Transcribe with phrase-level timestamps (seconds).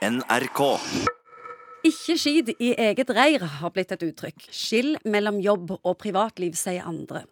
[0.00, 0.60] NRK.
[1.84, 4.46] Ikke skid i eget reir har blitt et uttrykk.
[4.48, 7.26] Skill mellom jobb og privatliv, sier andre.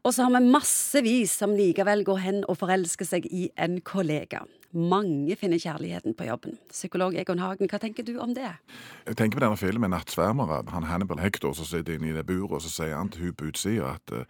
[0.00, 4.46] Og så har vi massevis som likevel går hen og forelsker seg i en kollega.
[4.72, 6.56] Mange finner kjærligheten på jobben.
[6.72, 8.48] Psykolog Egon Hagen, hva tenker du om det?
[9.04, 10.70] Jeg tenker på denne filmen 'Nattsvermere'.
[10.72, 13.36] Han Hannibal Hector som sitter inne i det buret, og så sier han til hun
[13.36, 14.24] på utsida at uh,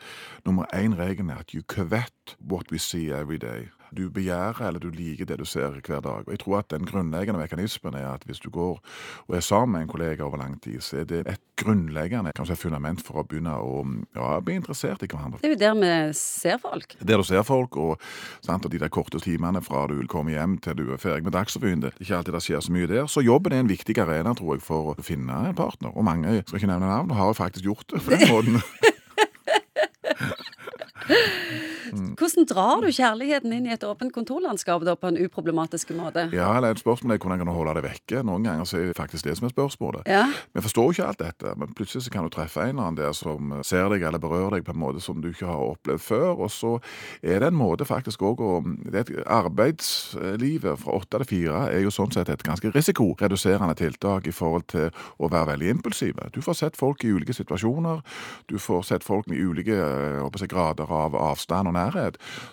[0.44, 3.70] nummer én regelen er at you covet what we see every day.
[3.94, 6.26] Du begjærer eller du liker det du ser hver dag.
[6.26, 8.80] Og jeg tror at den grunnleggende mekanismen er at hvis du går
[9.26, 12.56] og er sammen med en kollega over lang tid, så er det et grunnleggende kanskje
[12.58, 13.84] fundament for å begynne å
[14.16, 15.40] ja, bli interessert i hverandre.
[15.42, 16.96] Det er jo der vi ser folk.
[17.00, 18.02] Der du ser folk, og,
[18.44, 21.24] sant, og de der korte timene fra du vil komme hjem til du er ferdig
[21.26, 21.82] med Dagsrevyen.
[21.84, 23.04] Det er ikke alltid det skjer så mye der.
[23.10, 25.90] Så jobben er en viktig arena, tror jeg, for å finne en partner.
[25.94, 28.56] Og mange, skal ikke nevne navn, har jo faktisk gjort det på den måten.
[32.16, 36.28] Hvordan drar du kjærligheten inn i et åpent kontorlandskap da, på en uproblematisk måte?
[36.36, 38.22] Ja, eller et spørsmål er hvordan kan du holde det vekke.
[38.26, 40.06] Noen ganger så er det faktisk det som er spørsmålet.
[40.10, 40.26] Ja.
[40.56, 43.16] Vi forstår ikke alt dette, men plutselig så kan du treffe en eller annen der
[43.16, 46.28] som ser deg eller berører deg på en måte som du ikke har opplevd før.
[46.46, 46.76] Og så
[47.22, 48.52] er det en måte faktisk òg å
[48.92, 54.34] det Arbeidslivet fra åtte til fire er jo sånn sett et ganske risikoreduserende tiltak i
[54.34, 56.30] forhold til å være veldig impulsive.
[56.34, 58.02] Du får sett folk i ulike situasjoner.
[58.50, 61.85] Du får sett folk med ulike håper jeg, grader av avstand og nærhet.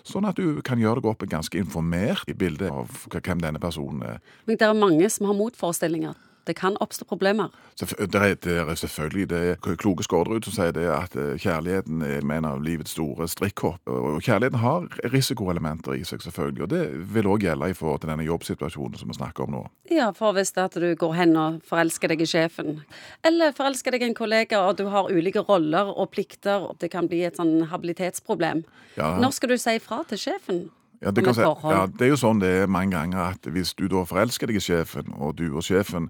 [0.06, 4.02] Sånn at du kan gjøre deg opp et ganske informert bilde av hvem denne personen
[4.02, 4.22] er.
[4.46, 6.14] Men det er mange som har motforestillinger.
[6.44, 7.52] Det kan oppstå problemer.
[7.80, 12.20] Det er, det er selvfølgelig det er kloke Skårderud som sier det at kjærligheten er
[12.20, 13.80] en av livets store strikkhopp.
[13.88, 16.66] Og kjærligheten har risikoelementer i seg, selvfølgelig.
[16.66, 16.82] Og det
[17.14, 19.64] vil òg gjelde i forhold til denne jobbsituasjonen som vi snakker om nå.
[19.92, 22.78] Ja, for hvis det at du går hen og forelsker deg i sjefen,
[23.26, 26.92] eller forelsker deg i en kollega, og du har ulike roller og plikter, og det
[26.94, 28.64] kan bli et sånn habilitetsproblem.
[28.98, 29.14] Ja.
[29.20, 30.66] Når skal du si ifra til sjefen?
[31.04, 33.84] Ja det, si, ja, det er jo sånn det er mange ganger at hvis du
[33.92, 36.08] da forelsker deg i sjefen, og du og sjefen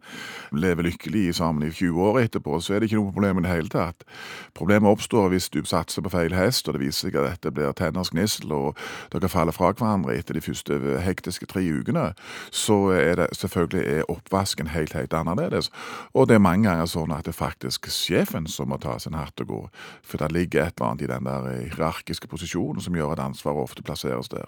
[0.54, 3.54] lever lykkelig sammen i 20 år etterpå, så er det ikke noe problem i det
[3.54, 4.06] hele tatt.
[4.54, 7.74] Problemet oppstår hvis du satser på feil hest, og det viser seg at dette blir
[7.74, 8.78] tenners gnissel, og
[9.12, 12.12] dere faller fra hverandre etter de første hektiske tre ukene,
[12.54, 15.72] så er det selvfølgelig er oppvasken helt, helt annerledes.
[16.14, 19.18] Og det er mange ganger sånn at det er faktisk sjefen som må ta sin
[19.18, 19.60] hatt og gå,
[20.06, 23.64] for det ligger et eller annet i den der hierarkiske posisjonen som gjør at ansvaret
[23.64, 24.46] ofte plasseres der.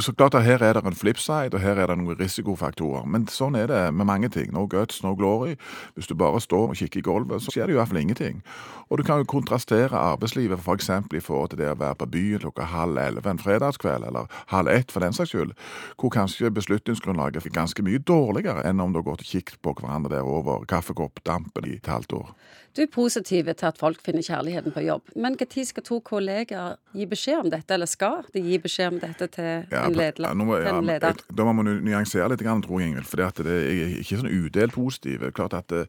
[0.00, 3.06] Så klart at Her er det en flipside, og her er det noen risikofaktorer.
[3.06, 4.52] Men sånn er det med mange ting.
[4.52, 5.56] No guts, no glory.
[5.94, 8.42] Hvis du bare står og kikker i gulvet, så skjer det hvert fall ingenting.
[8.90, 10.60] Og du kan jo kontrastere arbeidslivet.
[10.60, 14.26] For i forhold til det å være på byen klokka halv elleve en fredagskveld, eller
[14.52, 15.52] halv ett for den saks skyld,
[16.00, 19.74] hvor kanskje beslutningsgrunnlaget er ganske mye dårligere enn om du har gått og kikket på
[19.78, 22.34] hverandre der over kaffekoppdampen i et halvt år.
[22.72, 26.78] Du er positiv til at folk finner kjærligheten på jobb, men når skal to kollegaer
[26.96, 30.26] gi beskjed om dette, eller skal de gi beskjed om dette til ja, en, leder,
[30.28, 31.22] ja, må, en leder?
[31.32, 33.08] Da må man nyansere litt, tror jeg, Ingvild.
[33.08, 35.26] For det er ikke sånn udelt positiv.
[35.36, 35.84] Klart at det,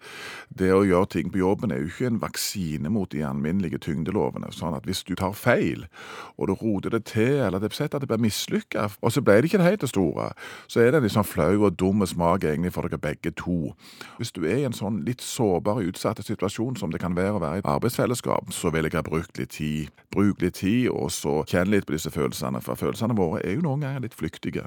[0.50, 4.52] det, å gjøre ting på jobben er jo ikke en vaksine mot de alminnelige tyngdelovene.
[4.54, 5.88] sånn at hvis du tar feil,
[6.38, 9.40] og du roter det til, eller det sett at det blir mislykka, og så ble
[9.42, 10.32] det ikke det helt store,
[10.68, 13.74] så er det en litt sånn flau og dum smak egentlig for dere begge to.
[14.20, 17.44] Hvis du er i en sånn litt sårbar utsatt situasjon, som det kan være å
[17.44, 19.92] være i et arbeidsfellesskap, så vil jeg ha brukt litt tid.
[20.14, 22.62] Bruk litt tid, og så kjenne litt på disse følelsene.
[22.64, 24.66] For følelsene våre er jo noen ganger litt flyktige.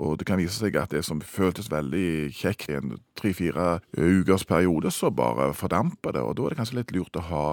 [0.00, 4.46] Og det kan vise seg at det som føltes veldig kjekt i en tre-fire ukers
[4.48, 6.24] periode, så bare fordamper det.
[6.24, 7.46] Og da er det kanskje litt lurt å ha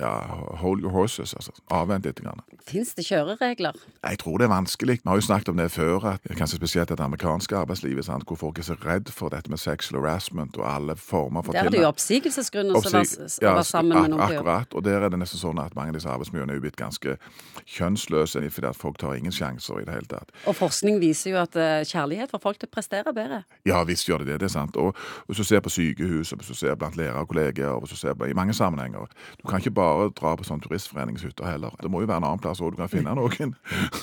[0.00, 0.12] ja,
[0.56, 1.52] hold your horses, altså.
[1.70, 2.20] Avvent litt.
[2.64, 3.76] Fins det kjøreregler?
[4.02, 4.98] Jeg tror det er vanskelig.
[5.02, 8.24] Vi har jo snakket om det før, at kanskje spesielt det amerikanske arbeidslivet, sant?
[8.26, 11.68] hvor folk er så redd for dette med sexual harassment og alle former for Der
[11.68, 15.18] er det jo oppsigelsesgrunner som Oppsig var sammen med noen Akkurat, og der er det
[15.20, 17.18] nesten sånn at mange av disse arbeidsmiljøene er blitt ganske
[17.66, 20.32] kjønnsløse fordi at folk tar ingen sjanser i det hele tatt.
[20.48, 23.42] Og forskning viser jo at uh, kjærlighet får folk til å prestere bedre.
[23.68, 24.76] Ja visst gjør det det, det er sant.
[24.80, 24.96] Og
[25.28, 27.96] hvis du ser på sykehus, og hvis du ser blant lærere og og hvis du
[27.96, 29.06] ser på, i mange sammenhenger
[29.42, 29.81] Du kan ikke bare
[30.16, 31.74] dra på sånn turistforeningshytter heller.
[31.82, 33.56] Det må jo være en annen plass hvor du kan finne noen.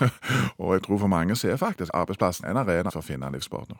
[0.62, 3.38] og jeg tror for mange så er faktisk arbeidsplassen en arena for å finne en
[3.38, 3.80] livspartner.